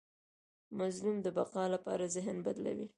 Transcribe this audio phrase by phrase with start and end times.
[0.79, 2.87] مظلوم د بقا لپاره ذهن بدلوي.